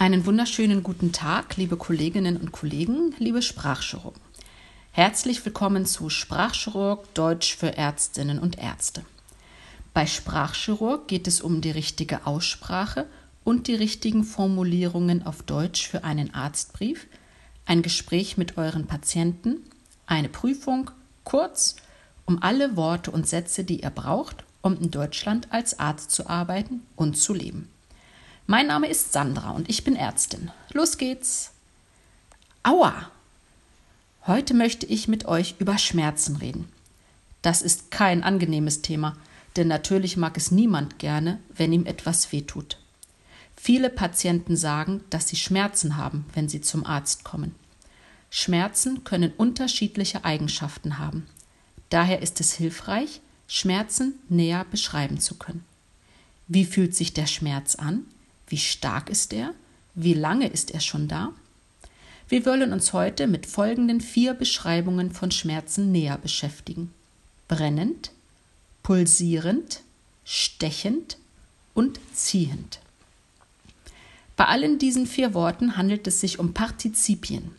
Einen 0.00 0.24
wunderschönen 0.24 0.82
guten 0.82 1.12
Tag, 1.12 1.58
liebe 1.58 1.76
Kolleginnen 1.76 2.38
und 2.38 2.52
Kollegen, 2.52 3.14
liebe 3.18 3.42
Sprachchirurgen. 3.42 4.18
Herzlich 4.92 5.44
willkommen 5.44 5.84
zu 5.84 6.08
Sprachchirurg 6.08 7.12
Deutsch 7.12 7.54
für 7.54 7.76
Ärztinnen 7.76 8.38
und 8.38 8.56
Ärzte. 8.56 9.04
Bei 9.92 10.06
Sprachchirurg 10.06 11.06
geht 11.06 11.26
es 11.26 11.42
um 11.42 11.60
die 11.60 11.70
richtige 11.70 12.26
Aussprache 12.26 13.04
und 13.44 13.66
die 13.66 13.74
richtigen 13.74 14.24
Formulierungen 14.24 15.26
auf 15.26 15.42
Deutsch 15.42 15.86
für 15.86 16.02
einen 16.02 16.32
Arztbrief, 16.32 17.06
ein 17.66 17.82
Gespräch 17.82 18.38
mit 18.38 18.56
euren 18.56 18.86
Patienten, 18.86 19.58
eine 20.06 20.30
Prüfung, 20.30 20.90
kurz 21.24 21.76
um 22.24 22.42
alle 22.42 22.74
Worte 22.74 23.10
und 23.10 23.28
Sätze, 23.28 23.64
die 23.64 23.82
ihr 23.82 23.90
braucht, 23.90 24.44
um 24.62 24.80
in 24.80 24.90
Deutschland 24.90 25.48
als 25.50 25.78
Arzt 25.78 26.10
zu 26.10 26.26
arbeiten 26.26 26.86
und 26.96 27.18
zu 27.18 27.34
leben. 27.34 27.68
Mein 28.50 28.66
Name 28.66 28.88
ist 28.88 29.12
Sandra 29.12 29.50
und 29.50 29.70
ich 29.70 29.84
bin 29.84 29.94
Ärztin. 29.94 30.50
Los 30.72 30.98
geht's. 30.98 31.52
Aua! 32.64 33.08
Heute 34.26 34.54
möchte 34.54 34.86
ich 34.86 35.06
mit 35.06 35.24
euch 35.26 35.54
über 35.60 35.78
Schmerzen 35.78 36.34
reden. 36.34 36.66
Das 37.42 37.62
ist 37.62 37.92
kein 37.92 38.24
angenehmes 38.24 38.82
Thema, 38.82 39.16
denn 39.54 39.68
natürlich 39.68 40.16
mag 40.16 40.36
es 40.36 40.50
niemand 40.50 40.98
gerne, 40.98 41.38
wenn 41.54 41.72
ihm 41.72 41.86
etwas 41.86 42.32
wehtut. 42.32 42.78
Viele 43.54 43.88
Patienten 43.88 44.56
sagen, 44.56 45.04
dass 45.10 45.28
sie 45.28 45.36
Schmerzen 45.36 45.96
haben, 45.96 46.26
wenn 46.34 46.48
sie 46.48 46.60
zum 46.60 46.84
Arzt 46.84 47.22
kommen. 47.22 47.54
Schmerzen 48.30 49.04
können 49.04 49.32
unterschiedliche 49.36 50.24
Eigenschaften 50.24 50.98
haben. 50.98 51.28
Daher 51.88 52.20
ist 52.20 52.40
es 52.40 52.54
hilfreich, 52.54 53.20
Schmerzen 53.46 54.14
näher 54.28 54.66
beschreiben 54.68 55.20
zu 55.20 55.36
können. 55.36 55.64
Wie 56.48 56.64
fühlt 56.64 56.96
sich 56.96 57.12
der 57.12 57.28
Schmerz 57.28 57.76
an? 57.76 58.06
Wie 58.50 58.58
stark 58.58 59.08
ist 59.08 59.32
er? 59.32 59.54
Wie 59.94 60.12
lange 60.12 60.48
ist 60.48 60.72
er 60.72 60.80
schon 60.80 61.06
da? 61.06 61.32
Wir 62.28 62.44
wollen 62.44 62.72
uns 62.72 62.92
heute 62.92 63.26
mit 63.28 63.46
folgenden 63.46 64.00
vier 64.00 64.34
Beschreibungen 64.34 65.12
von 65.12 65.30
Schmerzen 65.30 65.92
näher 65.92 66.18
beschäftigen. 66.18 66.92
Brennend, 67.46 68.10
pulsierend, 68.82 69.80
stechend 70.24 71.16
und 71.74 72.00
ziehend. 72.12 72.80
Bei 74.36 74.46
allen 74.46 74.78
diesen 74.78 75.06
vier 75.06 75.32
Worten 75.32 75.76
handelt 75.76 76.06
es 76.08 76.20
sich 76.20 76.38
um 76.40 76.52
Partizipien. 76.52 77.52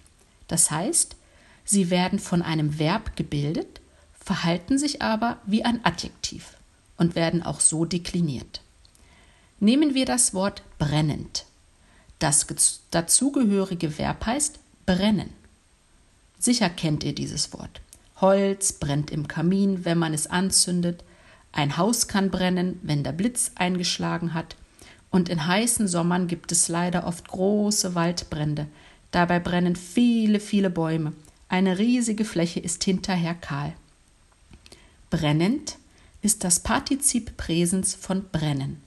Das 0.47 0.71
heißt, 0.71 1.15
sie 1.63 1.89
werden 1.89 2.19
von 2.19 2.41
einem 2.41 2.79
Verb 2.79 3.15
gebildet, 3.15 3.79
verhalten 4.19 4.77
sich 4.77 5.01
aber 5.01 5.37
wie 5.45 5.63
ein 5.63 5.85
Adjektiv 5.85 6.57
und 6.97 7.15
werden 7.15 7.43
auch 7.43 7.61
so 7.61 7.85
dekliniert. 7.85 8.60
Nehmen 9.63 9.93
wir 9.93 10.05
das 10.07 10.33
Wort 10.33 10.63
brennend. 10.79 11.45
Das 12.17 12.47
dazugehörige 12.89 13.99
Verb 13.99 14.25
heißt 14.25 14.57
brennen. 14.87 15.29
Sicher 16.39 16.67
kennt 16.67 17.03
ihr 17.03 17.13
dieses 17.13 17.53
Wort. 17.53 17.79
Holz 18.21 18.73
brennt 18.73 19.11
im 19.11 19.27
Kamin, 19.27 19.85
wenn 19.85 19.99
man 19.99 20.15
es 20.15 20.25
anzündet. 20.25 21.03
Ein 21.51 21.77
Haus 21.77 22.07
kann 22.07 22.31
brennen, 22.31 22.79
wenn 22.81 23.03
der 23.03 23.11
Blitz 23.11 23.51
eingeschlagen 23.53 24.33
hat. 24.33 24.55
Und 25.11 25.29
in 25.29 25.45
heißen 25.45 25.87
Sommern 25.87 26.27
gibt 26.27 26.51
es 26.51 26.67
leider 26.67 27.05
oft 27.05 27.27
große 27.27 27.93
Waldbrände. 27.93 28.65
Dabei 29.11 29.39
brennen 29.39 29.75
viele, 29.75 30.39
viele 30.39 30.71
Bäume. 30.71 31.13
Eine 31.49 31.77
riesige 31.77 32.25
Fläche 32.25 32.59
ist 32.59 32.83
hinterher 32.83 33.35
kahl. 33.35 33.73
Brennend 35.11 35.77
ist 36.23 36.43
das 36.43 36.61
Partizip 36.61 37.37
Präsens 37.37 37.93
von 37.93 38.25
brennen. 38.31 38.81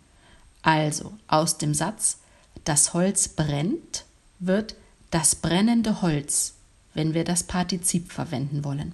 Also 0.65 1.13
aus 1.29 1.59
dem 1.59 1.75
Satz 1.75 2.19
das 2.65 2.95
Holz 2.95 3.29
brennt 3.29 4.07
wird 4.39 4.75
das 5.11 5.35
brennende 5.35 6.01
Holz, 6.01 6.55
wenn 6.95 7.13
wir 7.13 7.25
das 7.25 7.43
Partizip 7.43 8.11
verwenden 8.11 8.65
wollen. 8.65 8.93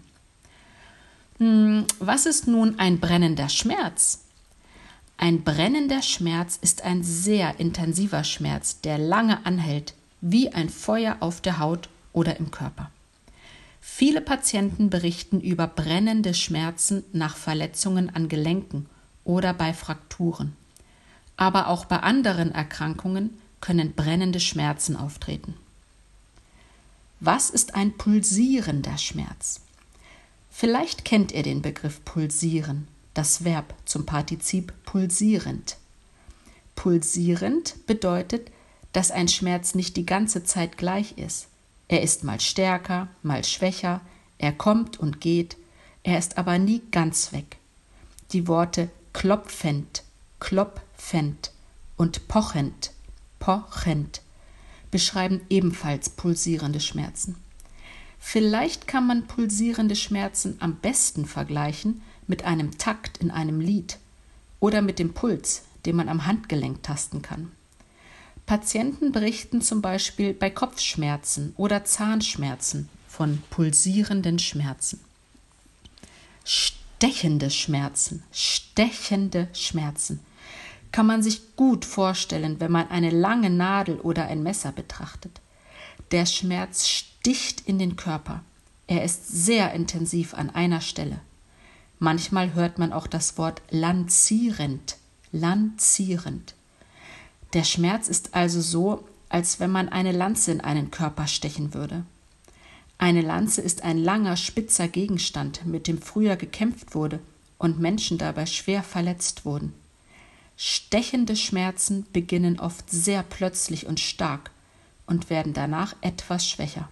Hm, 1.38 1.86
was 2.00 2.26
ist 2.26 2.48
nun 2.48 2.78
ein 2.80 2.98
brennender 2.98 3.48
Schmerz? 3.48 4.22
Ein 5.16 5.44
brennender 5.44 6.02
Schmerz 6.02 6.58
ist 6.60 6.82
ein 6.82 7.04
sehr 7.04 7.60
intensiver 7.60 8.24
Schmerz, 8.24 8.80
der 8.80 8.98
lange 8.98 9.46
anhält, 9.46 9.94
wie 10.20 10.52
ein 10.52 10.68
Feuer 10.68 11.18
auf 11.20 11.40
der 11.40 11.60
Haut 11.60 11.88
oder 12.12 12.38
im 12.38 12.50
Körper. 12.50 12.90
Viele 13.80 14.20
Patienten 14.20 14.90
berichten 14.90 15.40
über 15.40 15.68
brennende 15.68 16.34
Schmerzen 16.34 17.04
nach 17.12 17.36
Verletzungen 17.36 18.10
an 18.10 18.28
Gelenken 18.28 18.86
oder 19.24 19.54
bei 19.54 19.72
Frakturen 19.72 20.56
aber 21.40 21.68
auch 21.68 21.86
bei 21.86 22.00
anderen 22.00 22.52
Erkrankungen 22.52 23.30
können 23.62 23.94
brennende 23.94 24.40
Schmerzen 24.40 24.94
auftreten. 24.94 25.54
Was 27.18 27.48
ist 27.48 27.74
ein 27.74 27.96
pulsierender 27.96 28.98
Schmerz? 28.98 29.62
Vielleicht 30.50 31.06
kennt 31.06 31.32
ihr 31.32 31.42
den 31.42 31.62
Begriff 31.62 32.04
pulsieren, 32.04 32.86
das 33.14 33.42
Verb 33.42 33.72
zum 33.86 34.04
Partizip 34.04 34.74
pulsierend. 34.84 35.78
Pulsierend 36.76 37.86
bedeutet, 37.86 38.50
dass 38.92 39.10
ein 39.10 39.28
Schmerz 39.28 39.74
nicht 39.74 39.96
die 39.96 40.06
ganze 40.06 40.44
Zeit 40.44 40.76
gleich 40.76 41.16
ist. 41.16 41.46
Er 41.88 42.02
ist 42.02 42.22
mal 42.22 42.40
stärker, 42.40 43.08
mal 43.22 43.44
schwächer, 43.44 44.02
er 44.36 44.52
kommt 44.52 45.00
und 45.00 45.22
geht, 45.22 45.56
er 46.02 46.18
ist 46.18 46.36
aber 46.36 46.58
nie 46.58 46.82
ganz 46.90 47.32
weg. 47.32 47.56
Die 48.32 48.46
Worte 48.46 48.90
klopfend, 49.14 50.02
klopfend 50.40 51.52
und 51.96 52.26
pochend, 52.26 52.90
pochend 53.38 54.22
beschreiben 54.90 55.42
ebenfalls 55.48 56.10
pulsierende 56.10 56.80
Schmerzen. 56.80 57.36
Vielleicht 58.18 58.86
kann 58.86 59.06
man 59.06 59.26
pulsierende 59.26 59.96
Schmerzen 59.96 60.56
am 60.60 60.76
besten 60.76 61.26
vergleichen 61.26 62.02
mit 62.26 62.44
einem 62.44 62.76
Takt 62.78 63.18
in 63.18 63.30
einem 63.30 63.60
Lied 63.60 63.98
oder 64.58 64.82
mit 64.82 64.98
dem 64.98 65.14
Puls, 65.14 65.62
den 65.86 65.96
man 65.96 66.08
am 66.08 66.26
Handgelenk 66.26 66.82
tasten 66.82 67.22
kann. 67.22 67.52
Patienten 68.46 69.12
berichten 69.12 69.62
zum 69.62 69.80
Beispiel 69.80 70.34
bei 70.34 70.50
Kopfschmerzen 70.50 71.54
oder 71.56 71.84
Zahnschmerzen 71.84 72.88
von 73.08 73.42
pulsierenden 73.50 74.38
Schmerzen. 74.38 75.00
Stechende 76.44 77.50
Schmerzen, 77.50 78.22
stechende 78.32 79.48
Schmerzen 79.52 80.20
kann 80.92 81.06
man 81.06 81.22
sich 81.22 81.56
gut 81.56 81.84
vorstellen, 81.84 82.60
wenn 82.60 82.72
man 82.72 82.90
eine 82.90 83.10
lange 83.10 83.50
Nadel 83.50 84.00
oder 84.00 84.26
ein 84.26 84.42
Messer 84.42 84.72
betrachtet. 84.72 85.40
Der 86.10 86.26
Schmerz 86.26 86.88
sticht 86.88 87.62
in 87.62 87.78
den 87.78 87.96
Körper. 87.96 88.42
Er 88.86 89.04
ist 89.04 89.28
sehr 89.28 89.72
intensiv 89.72 90.34
an 90.34 90.50
einer 90.50 90.80
Stelle. 90.80 91.20
Manchmal 91.98 92.54
hört 92.54 92.78
man 92.78 92.92
auch 92.92 93.06
das 93.06 93.38
Wort 93.38 93.62
lanzierend, 93.70 94.96
lanzierend. 95.32 96.54
Der 97.52 97.64
Schmerz 97.64 98.08
ist 98.08 98.34
also 98.34 98.60
so, 98.60 99.06
als 99.28 99.60
wenn 99.60 99.70
man 99.70 99.88
eine 99.88 100.12
Lanze 100.12 100.50
in 100.50 100.60
einen 100.60 100.90
Körper 100.90 101.26
stechen 101.26 101.74
würde. 101.74 102.04
Eine 102.98 103.22
Lanze 103.22 103.62
ist 103.62 103.82
ein 103.82 103.98
langer, 103.98 104.36
spitzer 104.36 104.88
Gegenstand, 104.88 105.64
mit 105.66 105.86
dem 105.86 106.02
früher 106.02 106.36
gekämpft 106.36 106.94
wurde 106.94 107.20
und 107.58 107.78
Menschen 107.78 108.18
dabei 108.18 108.46
schwer 108.46 108.82
verletzt 108.82 109.44
wurden. 109.44 109.72
Stechende 110.62 111.36
Schmerzen 111.36 112.04
beginnen 112.12 112.60
oft 112.60 112.90
sehr 112.90 113.22
plötzlich 113.22 113.86
und 113.86 113.98
stark 113.98 114.50
und 115.06 115.30
werden 115.30 115.54
danach 115.54 115.96
etwas 116.02 116.46
schwächer. 116.46 116.90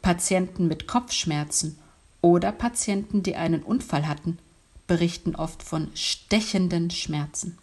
Patienten 0.00 0.68
mit 0.68 0.86
Kopfschmerzen 0.86 1.78
oder 2.22 2.50
Patienten, 2.50 3.22
die 3.22 3.36
einen 3.36 3.62
Unfall 3.62 4.08
hatten, 4.08 4.38
berichten 4.86 5.36
oft 5.36 5.62
von 5.62 5.90
stechenden 5.94 6.90
Schmerzen. 6.90 7.58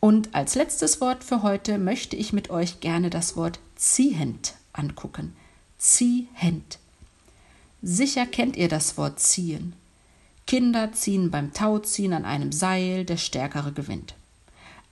Und 0.00 0.34
als 0.34 0.54
letztes 0.54 1.00
Wort 1.00 1.24
für 1.24 1.42
heute 1.42 1.78
möchte 1.78 2.14
ich 2.14 2.34
mit 2.34 2.50
euch 2.50 2.80
gerne 2.80 3.08
das 3.08 3.36
Wort 3.36 3.58
ziehend 3.74 4.52
angucken. 4.74 5.34
Ziehend. 5.78 6.78
Sicher 7.80 8.26
kennt 8.26 8.56
ihr 8.56 8.68
das 8.68 8.98
Wort 8.98 9.18
ziehen. 9.18 9.72
Kinder 10.46 10.92
ziehen 10.92 11.32
beim 11.32 11.52
Tauziehen 11.52 12.12
an 12.12 12.24
einem 12.24 12.52
Seil, 12.52 13.04
der 13.04 13.16
Stärkere 13.16 13.72
gewinnt. 13.72 14.14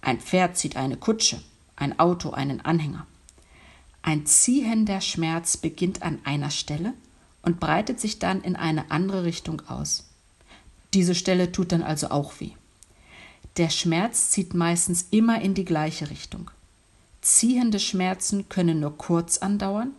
Ein 0.01 0.21
Pferd 0.21 0.57
zieht 0.57 0.77
eine 0.77 0.97
Kutsche, 0.97 1.41
ein 1.77 1.99
Auto 2.01 2.31
einen 2.31 2.61
Anhänger. 2.61 3.07
Ein 4.03 4.27
ziehender 4.27 5.01
Schmerz 5.01 5.57
beginnt 5.57 6.03
an 6.03 6.19
einer 6.25 6.51
Stelle 6.51 6.93
und 7.43 7.61
breitet 7.61 8.01
sich 8.01 8.19
dann 8.19 8.43
in 8.43 8.57
eine 8.57 8.91
andere 8.91 9.25
Richtung 9.25 9.63
aus. 9.69 10.05
Diese 10.93 11.15
Stelle 11.15 11.53
tut 11.53 11.71
dann 11.71 11.83
also 11.83 12.11
auch 12.11 12.41
weh. 12.41 12.51
Der 13.57 13.71
Schmerz 13.71 14.31
zieht 14.31 14.55
meistens 14.55 15.07
immer 15.13 15.41
in 15.41 15.55
die 15.55 15.65
gleiche 15.65 16.11
Richtung. 16.11 16.51
Ziehende 17.23 17.79
Schmerzen 17.79 18.49
können 18.49 18.81
nur 18.81 18.99
kurz 18.99 19.39
andauern 19.39 19.93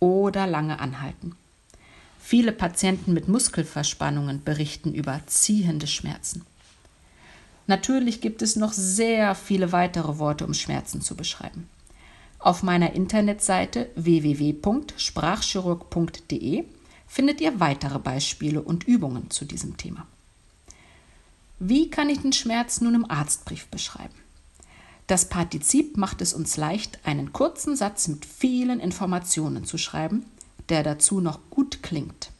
oder 0.00 0.48
lange 0.48 0.80
anhalten. 0.80 1.36
Viele 2.28 2.50
Patienten 2.50 3.12
mit 3.12 3.28
Muskelverspannungen 3.28 4.42
berichten 4.42 4.92
über 4.92 5.20
ziehende 5.26 5.86
Schmerzen. 5.86 6.44
Natürlich 7.68 8.20
gibt 8.20 8.42
es 8.42 8.56
noch 8.56 8.72
sehr 8.72 9.36
viele 9.36 9.70
weitere 9.70 10.18
Worte, 10.18 10.44
um 10.44 10.52
Schmerzen 10.52 11.02
zu 11.02 11.14
beschreiben. 11.14 11.68
Auf 12.40 12.64
meiner 12.64 12.94
Internetseite 12.94 13.90
www.sprachchirurg.de 13.94 16.64
findet 17.06 17.40
ihr 17.40 17.60
weitere 17.60 18.00
Beispiele 18.00 18.60
und 18.60 18.88
Übungen 18.88 19.30
zu 19.30 19.44
diesem 19.44 19.76
Thema. 19.76 20.04
Wie 21.60 21.90
kann 21.90 22.10
ich 22.10 22.22
den 22.22 22.32
Schmerz 22.32 22.80
nun 22.80 22.96
im 22.96 23.08
Arztbrief 23.08 23.68
beschreiben? 23.68 24.16
Das 25.06 25.28
Partizip 25.28 25.96
macht 25.96 26.20
es 26.20 26.34
uns 26.34 26.56
leicht, 26.56 26.98
einen 27.06 27.32
kurzen 27.32 27.76
Satz 27.76 28.08
mit 28.08 28.26
vielen 28.26 28.80
Informationen 28.80 29.64
zu 29.64 29.78
schreiben, 29.78 30.24
der 30.68 30.82
dazu 30.82 31.20
noch 31.20 31.40
gut 31.50 31.82
klingt. 31.82 32.30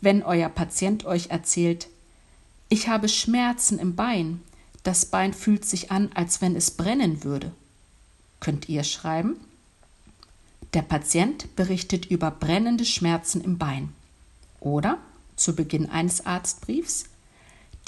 Wenn 0.00 0.22
euer 0.22 0.48
Patient 0.48 1.04
euch 1.04 1.30
erzählt, 1.30 1.88
ich 2.68 2.88
habe 2.88 3.08
Schmerzen 3.08 3.78
im 3.78 3.94
Bein, 3.96 4.42
das 4.82 5.06
Bein 5.06 5.34
fühlt 5.34 5.64
sich 5.64 5.90
an, 5.90 6.10
als 6.14 6.40
wenn 6.40 6.56
es 6.56 6.70
brennen 6.70 7.24
würde, 7.24 7.52
könnt 8.40 8.68
ihr 8.68 8.84
schreiben, 8.84 9.36
der 10.74 10.82
Patient 10.82 11.56
berichtet 11.56 12.06
über 12.06 12.30
brennende 12.30 12.84
Schmerzen 12.84 13.40
im 13.40 13.58
Bein. 13.58 13.92
Oder 14.60 14.98
zu 15.36 15.54
Beginn 15.54 15.88
eines 15.88 16.26
Arztbriefs, 16.26 17.06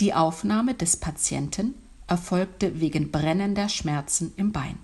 die 0.01 0.15
Aufnahme 0.15 0.75
des 0.75 0.97
Patienten 0.97 1.75
erfolgte 2.07 2.81
wegen 2.81 3.11
brennender 3.11 3.69
Schmerzen 3.69 4.33
im 4.37 4.53
Bein. 4.53 4.79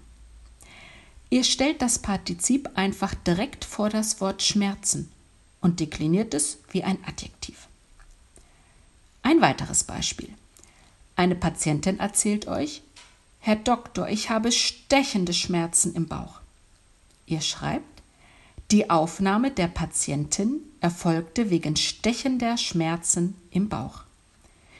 Ihr 1.34 1.42
stellt 1.42 1.82
das 1.82 1.98
Partizip 1.98 2.70
einfach 2.76 3.12
direkt 3.12 3.64
vor 3.64 3.90
das 3.90 4.20
Wort 4.20 4.40
Schmerzen 4.40 5.10
und 5.60 5.80
dekliniert 5.80 6.32
es 6.32 6.58
wie 6.70 6.84
ein 6.84 6.96
Adjektiv. 7.04 7.66
Ein 9.22 9.40
weiteres 9.40 9.82
Beispiel. 9.82 10.28
Eine 11.16 11.34
Patientin 11.34 11.98
erzählt 11.98 12.46
euch, 12.46 12.82
Herr 13.40 13.56
Doktor, 13.56 14.08
ich 14.08 14.30
habe 14.30 14.52
stechende 14.52 15.32
Schmerzen 15.32 15.96
im 15.96 16.06
Bauch. 16.06 16.38
Ihr 17.26 17.40
schreibt, 17.40 18.02
die 18.70 18.88
Aufnahme 18.88 19.50
der 19.50 19.66
Patientin 19.66 20.60
erfolgte 20.80 21.50
wegen 21.50 21.74
stechender 21.74 22.56
Schmerzen 22.56 23.34
im 23.50 23.68
Bauch. 23.68 24.04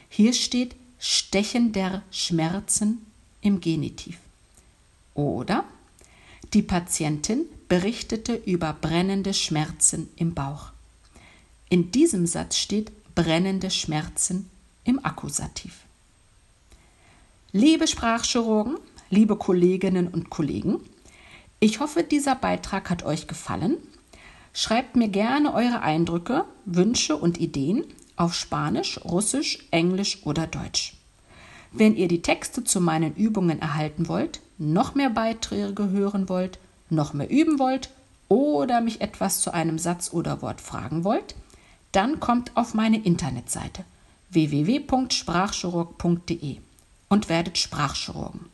Hier 0.07 0.31
steht 0.31 0.73
stechender 0.99 2.01
Schmerzen 2.11 3.05
im 3.41 3.59
Genitiv. 3.59 4.19
Oder 5.15 5.65
die 6.55 6.61
Patientin 6.61 7.45
berichtete 7.67 8.33
über 8.33 8.71
brennende 8.71 9.33
Schmerzen 9.33 10.09
im 10.15 10.33
Bauch. 10.33 10.71
In 11.67 11.91
diesem 11.91 12.25
Satz 12.25 12.55
steht 12.55 12.93
brennende 13.13 13.69
Schmerzen 13.69 14.49
im 14.85 15.03
Akkusativ. 15.03 15.81
Liebe 17.51 17.87
Sprachchirurgen, 17.87 18.77
liebe 19.09 19.35
Kolleginnen 19.35 20.07
und 20.07 20.29
Kollegen, 20.29 20.79
ich 21.59 21.81
hoffe, 21.81 22.03
dieser 22.03 22.35
Beitrag 22.35 22.89
hat 22.89 23.03
euch 23.03 23.27
gefallen. 23.27 23.75
Schreibt 24.53 24.95
mir 24.95 25.09
gerne 25.09 25.53
eure 25.53 25.81
Eindrücke, 25.81 26.45
Wünsche 26.63 27.17
und 27.17 27.37
Ideen 27.37 27.83
auf 28.15 28.33
Spanisch, 28.33 29.03
Russisch, 29.03 29.59
Englisch 29.71 30.19
oder 30.23 30.47
Deutsch. 30.47 30.95
Wenn 31.73 31.97
ihr 31.97 32.07
die 32.07 32.21
Texte 32.21 32.63
zu 32.63 32.79
meinen 32.79 33.13
Übungen 33.15 33.59
erhalten 33.59 34.07
wollt, 34.07 34.39
noch 34.57 34.95
mehr 34.95 35.09
Beiträge 35.09 35.89
hören 35.89 36.29
wollt, 36.29 36.57
noch 36.89 37.11
mehr 37.13 37.29
üben 37.29 37.59
wollt 37.59 37.89
oder 38.29 38.79
mich 38.81 39.01
etwas 39.01 39.41
zu 39.41 39.53
einem 39.53 39.77
Satz 39.79 40.13
oder 40.13 40.41
Wort 40.41 40.61
fragen 40.61 41.03
wollt, 41.03 41.35
dann 41.91 42.19
kommt 42.19 42.55
auf 42.55 42.73
meine 42.73 43.03
Internetseite 43.03 43.83
www.sprachchirurg.de 44.31 46.57
und 47.09 47.29
werdet 47.29 47.57
Sprachchirurgen. 47.57 48.45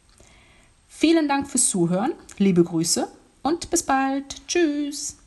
Vielen 0.88 1.28
Dank 1.28 1.50
fürs 1.50 1.68
Zuhören, 1.70 2.14
liebe 2.38 2.64
Grüße 2.64 3.10
und 3.42 3.70
bis 3.70 3.84
bald. 3.84 4.48
Tschüss. 4.48 5.18